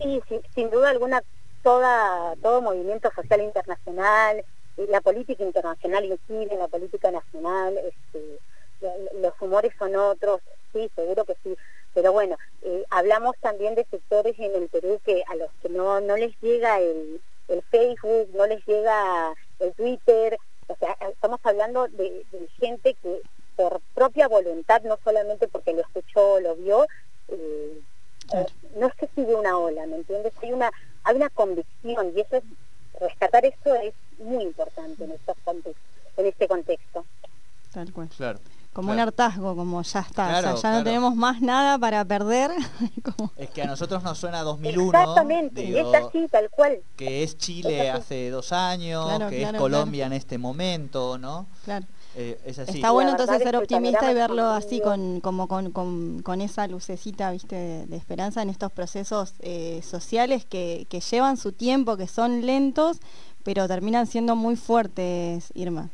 [0.03, 0.21] Sí,
[0.53, 1.23] sin duda alguna,
[1.63, 4.43] toda, todo movimiento social internacional,
[4.89, 8.39] la política internacional incide la política nacional, este,
[9.21, 10.41] los humores son otros,
[10.73, 11.55] sí, seguro que sí,
[11.95, 16.01] pero bueno, eh, hablamos también de sectores en el Perú que a los que no,
[16.01, 21.87] no les llega el, el Facebook, no les llega el Twitter, o sea, estamos hablando
[21.87, 22.25] de,
[22.59, 23.21] gente que
[23.55, 26.85] por propia voluntad, no solamente porque lo escuchó, lo vio,
[27.29, 27.81] eh,
[28.75, 30.33] no se sigue una ola, ¿me entiendes?
[30.43, 30.69] Hay una,
[31.05, 32.43] hay una convicción y eso es,
[32.99, 35.37] rescatar eso es muy importante en, estos
[36.17, 37.05] en este contexto.
[37.71, 38.09] Tal cual.
[38.09, 38.39] Claro
[38.75, 42.51] como un hartazgo, como ya está, ya no tenemos más nada para perder.
[43.37, 44.99] Es que a nosotros nos suena 2001.
[44.99, 46.79] Exactamente, es así, tal cual.
[46.97, 51.47] Que es Chile hace dos años, que es Colombia en este momento, ¿no?
[51.63, 51.85] Claro.
[52.15, 52.75] Eh, es así.
[52.75, 57.85] Está bueno entonces ser optimista y verlo así con, como con, con, esa lucecita ¿viste?
[57.85, 62.97] De, esperanza en estos procesos eh, sociales que, que llevan su tiempo, que son lentos,
[63.43, 65.89] pero terminan siendo muy fuertes, Irma.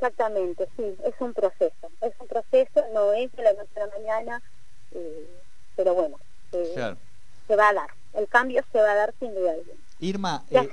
[0.00, 3.92] Exactamente, sí, es un proceso, es un proceso, no es de la noche a la
[3.98, 4.42] mañana,
[4.92, 5.28] eh,
[5.76, 6.16] pero bueno,
[6.52, 6.94] eh,
[7.46, 9.52] se va a dar, el cambio se va a dar sin duda
[9.98, 10.70] Irma, ya, eh,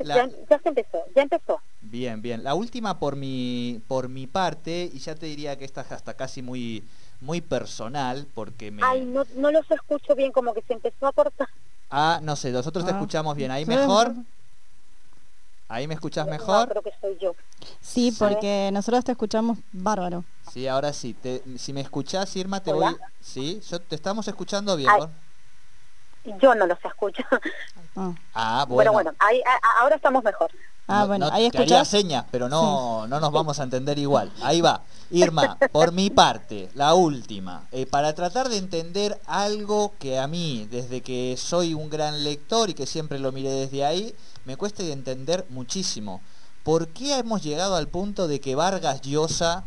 [0.49, 1.59] ya, se empezó, ya empezó.
[1.81, 2.45] Bien, bien.
[2.45, 6.13] La última por mi por mi parte y ya te diría que esta es hasta
[6.13, 6.85] casi muy
[7.19, 8.81] muy personal porque me.
[8.85, 11.49] Ay, no, no los escucho bien, como que se empezó a cortar.
[11.89, 12.93] Ah, no sé, nosotros te ah.
[12.93, 13.51] escuchamos bien.
[13.51, 14.13] Ahí mejor.
[15.69, 16.69] ¿Ahí me escuchas mejor?
[16.69, 17.35] creo que soy yo.
[17.81, 20.23] Sí, porque nosotros te escuchamos bárbaro.
[20.51, 21.15] Sí, ahora sí.
[21.57, 22.95] si me escuchás, Irma, te voy...
[23.19, 24.89] Sí, yo te estamos escuchando bien.
[26.39, 27.23] yo no los escucho.
[27.99, 28.93] Ah, ah bueno.
[28.93, 29.11] bueno,
[29.79, 30.51] ahora estamos mejor.
[30.87, 31.87] Ah, bueno, ahí escuchás.
[31.87, 34.31] señas, pero no, no nos vamos a entender igual.
[34.43, 34.83] Ahí va.
[35.09, 40.67] Irma, por mi parte, la última, eh, para tratar de entender algo que a mí,
[40.69, 44.13] desde que soy un gran lector y que siempre lo miré desde ahí,
[44.45, 46.21] me cuesta entender muchísimo.
[46.63, 49.63] ¿Por qué hemos llegado al punto de que Vargas Llosa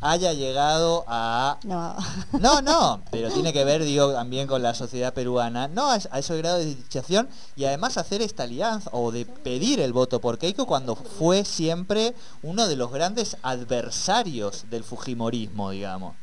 [0.00, 1.58] haya llegado a...
[1.64, 1.96] No.
[2.40, 6.36] no, no, pero tiene que ver, digo, también con la sociedad peruana, no a, ese
[6.38, 10.66] grado de dichación y además hacer esta alianza o de pedir el voto por Keiko
[10.66, 16.16] cuando fue siempre uno de los grandes adversarios del Fujimorismo, digamos.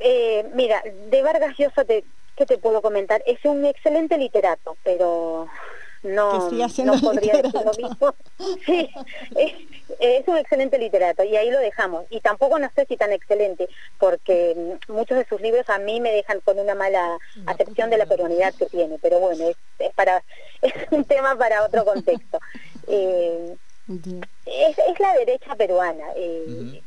[0.00, 2.04] Eh, mira, de Vargas Llosa te,
[2.36, 3.22] ¿qué te puedo comentar?
[3.26, 5.48] Es un excelente literato, pero
[6.06, 6.50] no, no
[7.00, 8.14] podría decir lo mismo.
[8.64, 8.88] Sí,
[10.00, 12.06] es, un excelente literato y ahí lo dejamos.
[12.10, 16.12] Y tampoco no sé si tan excelente, porque muchos de sus libros a mí me
[16.12, 20.22] dejan con una mala acepción de la peruanidad que tiene, pero bueno, es, para
[20.62, 22.38] es un tema para otro contexto.
[22.88, 23.56] Eh,
[24.46, 26.04] es, la derecha peruana.
[26.14, 26.82] Eh,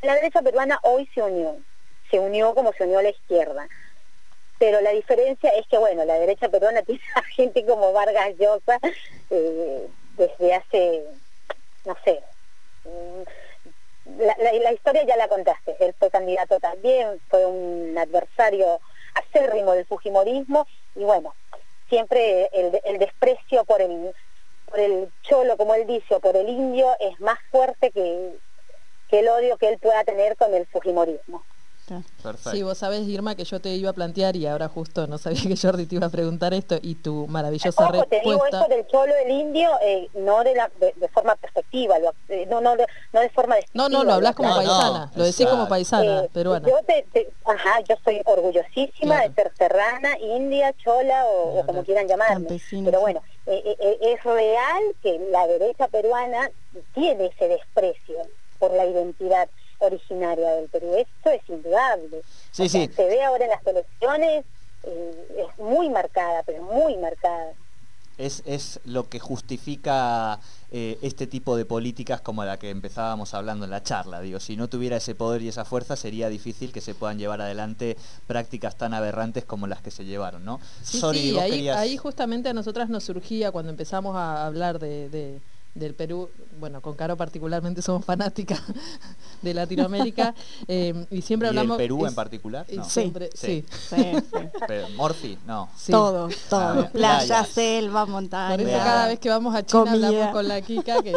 [0.00, 1.58] la derecha peruana hoy se unió
[2.10, 3.68] se unió como se unió a la izquierda.
[4.60, 8.78] Pero la diferencia es que, bueno, la derecha peruana tiene a gente como Vargas Llosa
[9.30, 11.04] eh, desde hace,
[11.86, 12.20] no sé,
[12.84, 13.22] mm,
[14.18, 18.80] la, historia ya la contaste, él fue candidato también, fue un adversario
[19.14, 21.34] acérrimo del Fujimorismo y bueno,
[21.88, 24.12] siempre el, desprecio por el,
[24.66, 28.34] por el cholo, como él dice, o por el indio, es más fuerte que,
[29.08, 31.44] que el odio que él pueda tener con el fujimorismo.
[32.50, 35.42] Sí, vos sabés, Irma, que yo te iba a plantear y ahora justo no sabía
[35.48, 38.16] que Jordi te iba a preguntar esto y tu maravillosa Ojo, respuesta.
[38.16, 41.96] te digo esto del cholo del indio, eh, no de, la, de, forma perspectiva,
[42.28, 42.76] eh, no, no,
[43.12, 46.68] no de forma No, no, lo hablas como paisana, lo decís como paisana eh, peruana.
[46.68, 46.78] Yo,
[47.46, 52.60] ajá, yo soy orgullosísima de ser serrana, india, chola o, como quieran llamarme.
[52.84, 56.50] Pero bueno, es real que la derecha peruana
[56.94, 58.16] tiene ese desprecio
[58.58, 59.48] por la identidad
[59.80, 60.94] originaria del Perú.
[60.96, 62.22] Esto es indudable.
[62.52, 64.44] Se ve ahora en las elecciones,
[64.84, 67.52] eh, es muy marcada, pero muy marcada.
[68.18, 70.40] Es, es lo que justifica
[70.70, 74.20] eh, este tipo de políticas como la que empezábamos hablando en la charla.
[74.20, 77.40] Digo, si no tuviera ese poder y esa fuerza, sería difícil que se puedan llevar
[77.40, 80.60] adelante prácticas tan aberrantes como las que se llevaron, ¿no?
[80.82, 81.38] Sí, sí
[81.70, 85.40] ahí, justamente a nosotras nos surgía cuando empezamos a hablar de
[85.74, 86.28] del Perú,
[86.58, 88.60] bueno, con Caro particularmente somos fanáticas
[89.42, 90.34] de Latinoamérica
[90.68, 91.76] eh, y siempre hablamos...
[91.76, 92.66] ¿Y Perú en particular?
[92.84, 93.64] Siempre, sí.
[94.96, 95.68] Morfi, no.
[95.88, 96.90] Todo, todo.
[96.90, 98.56] Playa, selva, montaña.
[98.56, 101.12] Por eso cada vez que vamos a China hablamos con la Kika que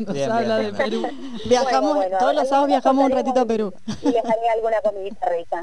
[0.00, 1.06] nos habla de Perú.
[1.48, 3.72] Viajamos, todos los sábados viajamos un ratito a Perú.
[4.02, 5.62] Y les haré alguna comidita rica.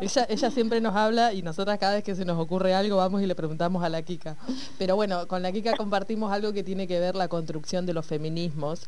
[0.00, 3.22] Ella, ella siempre nos habla y nosotras cada vez que se nos ocurre algo vamos
[3.22, 4.36] y le preguntamos a la Kika.
[4.78, 8.06] Pero bueno, con la Kika compartimos algo que tiene que ver la construcción de los
[8.06, 8.82] feminismos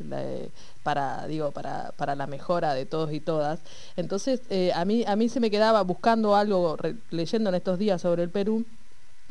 [0.82, 3.60] para, digo, para, para, la mejora de todos y todas.
[3.96, 6.76] Entonces, eh, a, mí, a mí se me quedaba buscando algo,
[7.10, 8.64] leyendo en estos días sobre el Perú,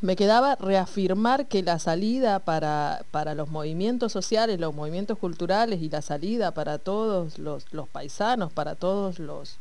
[0.02, 5.90] me quedaba reafirmar que la salida para, para, los movimientos sociales, los movimientos culturales y
[5.90, 9.58] la salida para todos los, los paisanos, para todos los,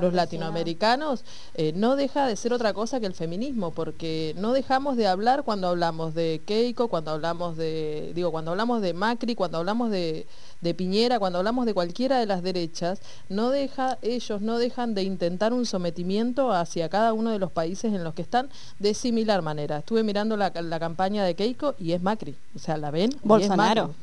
[0.00, 4.96] los latinoamericanos, eh, no deja de ser otra cosa que el feminismo, porque no dejamos
[4.96, 9.58] de hablar cuando hablamos de Keiko, cuando hablamos de, digo, cuando hablamos de Macri, cuando
[9.58, 10.26] hablamos de,
[10.60, 15.02] de Piñera, cuando hablamos de cualquiera de las derechas, no deja, ellos no dejan de
[15.02, 19.42] intentar un sometimiento hacia cada uno de los países en los que están de similar
[19.42, 19.78] manera.
[19.78, 23.10] Estuve mirando la, la campaña de Keiko y es Macri, o sea, la ven.
[23.22, 23.94] Bolsonaro.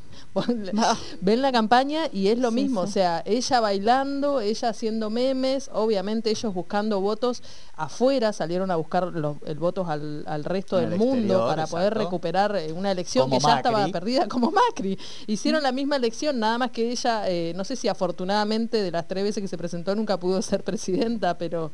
[1.22, 6.30] Ven la campaña y es lo mismo, o sea, ella bailando, ella haciendo memes, obviamente
[6.30, 7.42] ellos buscando votos
[7.76, 12.72] afuera, salieron a buscar los el votos al, resto del mundo para poder recuperar eh,
[12.72, 14.98] una elección que ya estaba perdida como Macri.
[15.28, 19.08] Hicieron la misma elección, nada más que ella, eh, no sé si afortunadamente de las
[19.08, 21.72] tres veces que se presentó nunca pudo ser presidenta, pero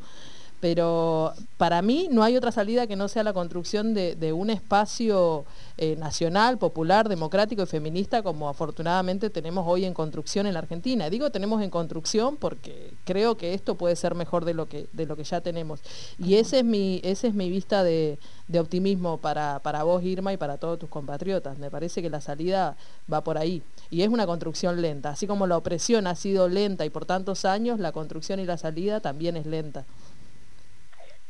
[0.60, 5.44] pero para mí no hay otra salida que no sea la construcción de, un espacio
[5.78, 11.08] eh, nacional, popular, democrático y feminista como afortunadamente tenemos hoy en construcción en la Argentina.
[11.10, 14.88] Digo tenemos en construcción porque creo que esto puede ser mejor de lo que,
[15.24, 15.80] ya tenemos.
[16.18, 18.18] Y ese es mi, vista de,
[18.58, 21.58] optimismo para vos, Irma, y para todos tus compatriotas.
[21.58, 22.76] Me parece que la salida
[23.12, 23.62] va por ahí.
[23.90, 25.10] Y es una construcción lenta.
[25.10, 28.56] Así como la opresión ha sido lenta y por tantos años, la construcción y la
[28.56, 29.84] salida también es lenta.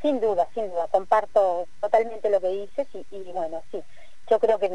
[0.02, 3.82] Sin duda, sin duda, comparto totalmente lo que dices y, bueno, sí,
[4.30, 4.68] yo creo que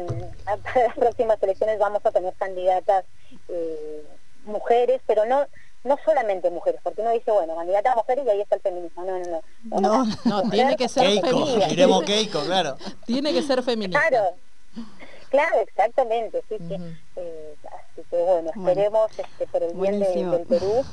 [0.44, 0.56] para
[0.86, 3.04] las próximas elecciones vamos a tener candidatas
[3.48, 4.04] eh,
[4.44, 5.46] mujeres, pero no
[5.84, 9.04] no solamente mujeres, porque uno dice, bueno, candidatas mujeres y ahí está el feminismo.
[9.04, 9.80] No, no, no.
[9.80, 11.66] No, no, tiene que ser feminista.
[11.66, 12.76] Diremos Keiko, claro.
[13.06, 14.00] Tiene que ser feminista.
[14.08, 14.36] Claro,
[15.30, 16.42] claro, exactamente.
[16.48, 16.56] Sí,
[17.16, 20.84] eh, así que bueno, esperemos este, por el bien del Perú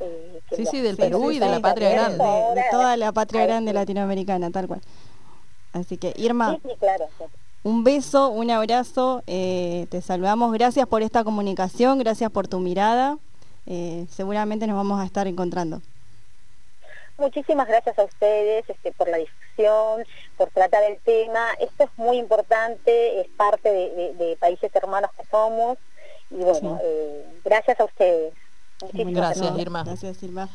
[0.00, 2.24] eh, sí, sí, del Perú y de la patria grande.
[2.54, 4.80] De, toda la patria grande latinoamericana, tal cual.
[5.72, 6.58] Así que, Irma,
[7.62, 10.52] un beso, un abrazo, eh, te saludamos.
[10.52, 13.18] Gracias por esta comunicación, gracias por tu mirada.
[13.66, 15.80] Eh, seguramente nos vamos a estar encontrando.
[17.16, 20.04] Muchísimas gracias a ustedes este, por la discusión,
[20.36, 21.46] por tratar el tema.
[21.60, 25.78] Esto es muy importante, es parte de, países hermanos que somos.
[26.30, 26.80] Y bueno,
[27.44, 28.34] gracias a ustedes.
[28.92, 29.84] Gracias, Irma.
[29.84, 30.48] Gracias, Irma.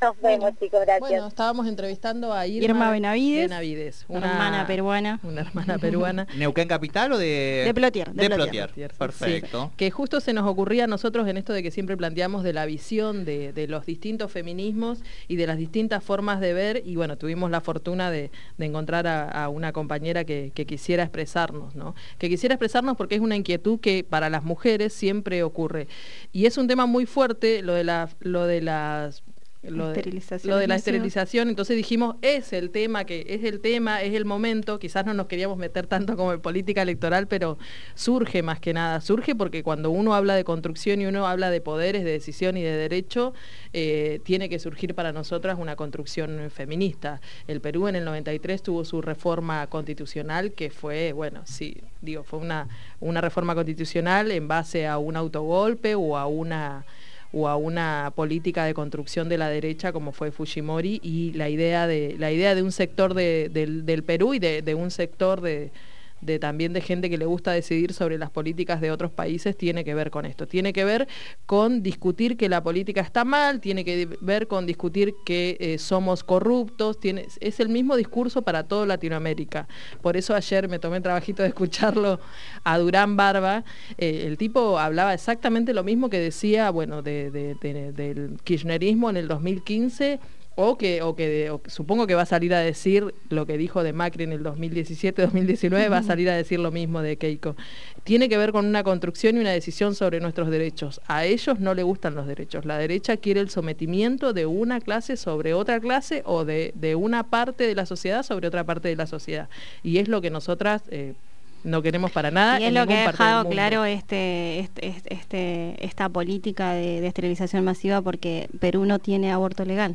[0.00, 1.00] Nos vemos, chicos, gracias.
[1.00, 5.20] Bueno, estábamos entrevistando a Irma, Benavides, una hermana peruana.
[5.30, 6.26] Una hermana peruana.
[6.36, 7.62] ¿Neuquén Capital o de...?
[7.66, 8.12] De Plotier.
[8.12, 9.70] De, Plotier, perfecto.
[9.76, 12.66] que justo se nos ocurría a nosotros en esto de que siempre planteamos de la
[12.66, 17.50] visión de, los distintos feminismos y de las distintas formas de ver, y bueno, tuvimos
[17.50, 21.94] la fortuna de, encontrar a, una compañera que, quisiera expresarnos, ¿no?
[22.18, 25.88] Que quisiera expresarnos porque es una inquietud que para las mujeres siempre ocurre.
[26.32, 29.22] Y es un tema muy fuerte lo de, la, lo de las
[29.62, 34.00] lo de, lo de la esterilización, entonces dijimos, es el tema, que es el tema,
[34.02, 37.58] es el momento, quizás no nos queríamos meter tanto como en política electoral, pero
[37.94, 41.60] surge más que nada, surge porque cuando uno habla de construcción y uno habla de
[41.60, 43.34] poderes, de decisión y de derecho,
[43.74, 47.20] eh, tiene que surgir para nosotras una construcción feminista.
[47.46, 52.38] El Perú en el 93 tuvo su reforma constitucional que fue, bueno, sí, digo, fue
[52.38, 52.68] una,
[52.98, 56.86] una reforma constitucional en base a un autogolpe o a una
[57.32, 61.86] o a una política de construcción de la derecha como fue Fujimori y la idea
[61.86, 65.70] de, la idea de un sector del, Perú y de un sector de,
[66.20, 69.84] de también de gente que le gusta decidir sobre las políticas de otros países tiene
[69.84, 70.46] que ver con esto.
[70.46, 71.08] Tiene que ver
[71.46, 76.24] con discutir que la política está mal, tiene que ver con discutir que eh, somos
[76.24, 79.68] corruptos, tiene, es el mismo discurso para toda Latinoamérica.
[80.02, 82.20] Por eso ayer me tomé el trabajito de escucharlo
[82.64, 83.64] a Durán Barba.
[83.98, 90.20] Eh, el tipo hablaba exactamente lo mismo que decía, bueno, del kirchnerismo en el 2015
[90.56, 93.92] o que, o que supongo que va a salir a decir lo que dijo de
[93.92, 97.56] Macri en el 2017-2019, va a salir a decir lo mismo de Keiko.
[98.04, 101.00] Tiene que ver con una construcción y una decisión sobre nuestros derechos.
[101.06, 102.64] A ellos no le gustan los derechos.
[102.64, 107.66] La derecha quiere el sometimiento de una clase sobre otra clase o de, una parte
[107.66, 109.48] de la sociedad sobre otra parte de la sociedad.
[109.82, 110.82] Y es lo que nosotras...
[110.90, 111.14] Eh,
[111.62, 112.58] no queremos para nada.
[112.58, 118.00] Y es lo que ha dejado claro este, este, este, esta política de esterilización masiva
[118.00, 119.94] porque Perú no tiene aborto legal.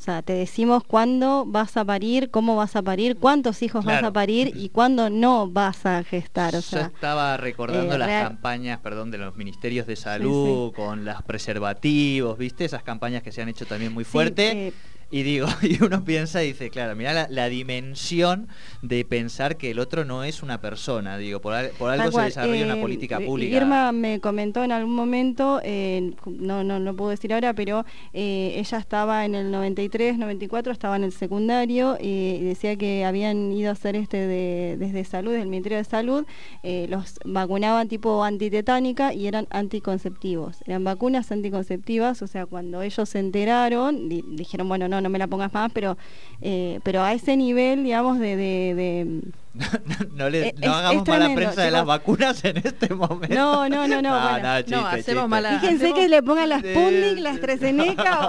[0.00, 4.02] O sea, te decimos cuándo vas a parir, cómo vas a parir, cuántos hijos vas
[4.02, 6.56] a parir y cuándo no vas a gestar.
[6.56, 11.04] O sea, Yo estaba recordando eh, las campañas, perdón, de los ministerios de salud con
[11.04, 12.64] los preservativos, ¿viste?
[12.64, 14.68] Esas campañas que se han hecho también muy fuerte.
[14.68, 14.72] Eh,
[15.10, 18.48] y digo, y uno piensa y dice, claro, mira la, dimensión
[18.80, 22.76] de pensar que el otro no es una persona, digo, por, algo se desarrolla una
[22.76, 23.56] eh, política pública.
[23.56, 28.54] Irma me comentó en algún momento, eh, no, no, no puedo decir ahora, pero eh,
[28.56, 33.70] ella estaba en el 93, 94, estaba en el secundario y decía que habían ido
[33.70, 36.24] a hacer este de, desde salud, desde el Ministerio de Salud,
[36.62, 40.62] los vacunaban tipo antitetánica y eran anticonceptivos.
[40.66, 45.26] Eran vacunas anticonceptivas, o sea, cuando ellos se enteraron, dijeron, bueno, no, no, me la
[45.26, 45.96] pongas más, pero,
[46.40, 48.36] eh, pero a ese nivel, digamos, de...
[48.36, 49.20] de,
[50.14, 53.34] no, le, no hagamos mala prensa de las vacunas en este momento.
[53.34, 54.38] No, no, no, no.
[54.68, 55.58] no, hacemos mala.
[55.58, 58.28] Fíjense que le pongan las Pundic, las Treseneca,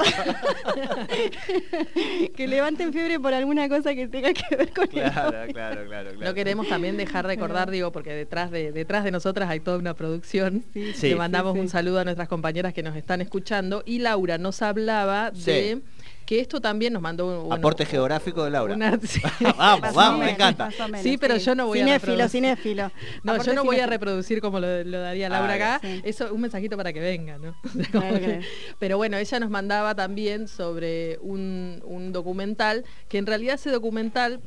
[2.36, 6.12] que levanten fiebre por alguna cosa que tenga que ver con claro, claro, claro, claro,
[6.20, 9.94] No queremos también dejar recordar, digo, porque detrás de, detrás de nosotras hay toda una
[9.94, 10.64] producción.
[10.96, 13.84] Sí, Le mandamos un saludo a nuestras compañeras que nos están escuchando.
[13.86, 15.82] Y Laura nos hablaba de
[16.26, 18.76] que esto también nos mandó un aporte geográfico de Laura.
[19.58, 20.70] vamos, vamos, me encanta.
[21.02, 22.30] sí, pero yo no voy a reproducir.
[22.30, 22.92] Cinéfilo,
[23.24, 25.82] No, yo no voy a reproducir como lo, daría Laura acá.
[26.04, 27.56] Eso un mensajito para que venga, ¿no?
[28.80, 34.42] pero bueno, ella nos mandaba también sobre un, un documental que en realidad ese documental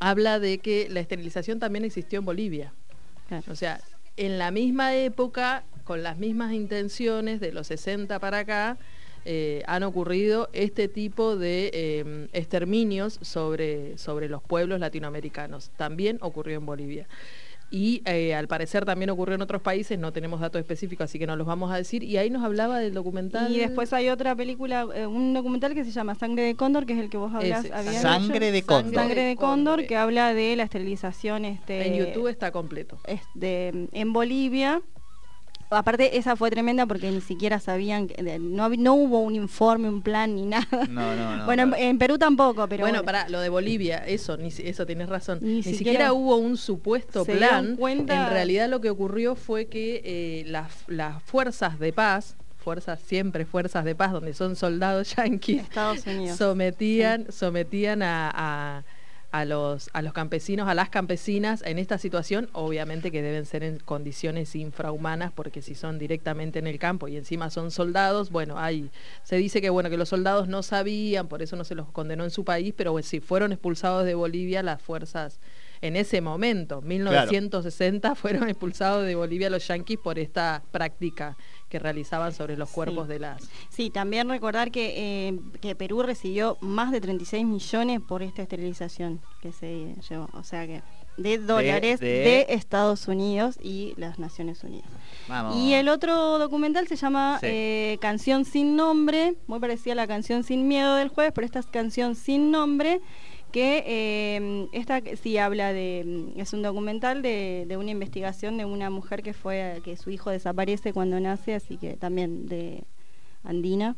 [0.00, 2.72] habla de que la esterilización también existió en Bolivia.
[3.48, 3.80] O sea,
[4.16, 8.76] en la misma época, con las mismas intenciones de los 60 para acá,
[9.24, 15.70] eh, han ocurrido este tipo de eh, exterminios sobre, sobre los pueblos latinoamericanos.
[15.76, 17.06] También ocurrió en Bolivia.
[17.72, 21.26] Y eh, al parecer también ocurrió en otros países, no tenemos datos específicos, así que
[21.28, 22.02] no los vamos a decir.
[22.02, 23.52] Y ahí nos hablaba del documental.
[23.54, 26.98] Y después hay otra película, un documental que se llama Sangre de Cóndor, que es
[26.98, 27.68] el que vos hablás.
[28.00, 28.94] Sangre de Cóndor.
[28.94, 31.44] Sangre de Cóndor, que habla de la esterilización.
[31.44, 32.98] Este, en YouTube está completo.
[33.40, 34.82] en Bolivia
[35.70, 38.08] aparte esa fue tremenda porque ni siquiera sabían,
[38.40, 40.86] no, no hubo un informe, un plan ni nada.
[40.88, 41.44] No, no, no.
[41.46, 43.04] Bueno, en, Perú tampoco, pero bueno.
[43.04, 45.38] para lo de Bolivia, eso, ni, eso tienes razón.
[45.42, 47.76] Ni, siquiera, hubo un supuesto plan.
[47.80, 53.44] En realidad lo que ocurrió fue que eh, las, las fuerzas de paz, fuerzas siempre
[53.44, 55.62] fuerzas de paz, donde son soldados yanquis,
[56.36, 58.84] sometían, sometían a a
[59.44, 63.78] los, a los campesinos, a las campesinas en esta situación, obviamente que deben ser en
[63.78, 68.90] condiciones infrahumanas, porque si son directamente en el campo y encima son soldados, bueno, hay,
[69.22, 72.24] se dice que bueno, que los soldados no sabían, por eso no se los condenó
[72.24, 75.38] en su país, pero pues, si fueron expulsados de Bolivia las fuerzas
[75.82, 81.36] en ese momento, 1960, fueron expulsados de Bolivia los yanquis por esta práctica
[81.70, 83.48] que realizaban sobre los cuerpos de las...
[83.70, 89.20] Sí, también recordar que, eh, que Perú recibió más de 36 millones por esta esterilización
[89.40, 90.82] que se llevó, o sea que
[91.16, 94.88] de dólares de, Estados Unidos y las Naciones Unidas.
[95.54, 100.44] Y el otro documental se llama eh, Canción sin nombre, muy parecida a la canción
[100.44, 103.00] sin miedo del jueves, pero esta es Canción sin nombre
[103.50, 109.22] que eh, esta sí habla de, es un documental de, una investigación de una mujer
[109.22, 112.84] que fue, que su hijo desaparece cuando nace, así que también de
[113.44, 113.96] andina.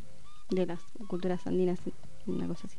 [0.50, 1.78] de las culturas andinas,
[2.26, 2.76] una cosa así.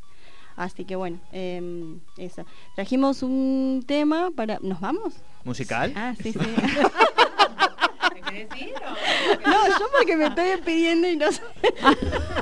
[0.56, 2.44] Así que bueno, eh, eso.
[2.76, 4.58] Trajimos un tema para...
[4.60, 5.14] ¿Nos vamos?
[5.42, 5.92] ¿Musical?
[5.96, 6.38] Ah, sí, sí.
[9.46, 11.42] No, yo porque me estoy despidiendo y no sé.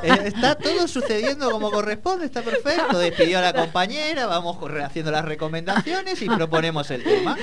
[0.02, 2.98] Eh, está todo sucediendo como corresponde, está perfecto.
[2.98, 7.36] Despidió a la compañera, vamos haciendo las recomendaciones y proponemos el tema.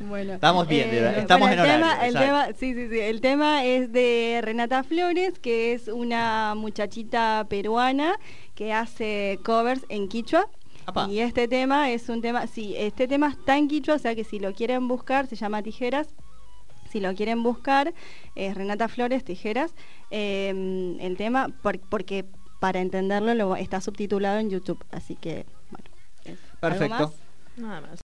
[0.00, 2.04] Bueno, estamos bien, eh, estamos bueno, en el horario.
[2.04, 3.00] tema, el tema, sí, sí, sí.
[3.00, 8.18] El tema es de Renata Flores, que es una muchachita peruana
[8.54, 10.48] que hace covers en quichua.
[10.86, 11.08] Apa.
[11.08, 14.24] Y este tema es un tema, sí, este tema está en quichua, o sea que
[14.24, 16.08] si lo quieren buscar, se llama Tijeras.
[16.92, 17.94] Si lo quieren buscar,
[18.34, 19.74] es Renata Flores, Tijeras.
[20.10, 20.50] Eh,
[21.00, 22.26] el tema, por- porque
[22.60, 25.88] para entenderlo lo, está subtitulado en YouTube, así que, bueno.
[26.24, 26.94] es- ¿algo Perfecto.
[26.94, 27.12] más?
[27.56, 28.00] Nada más.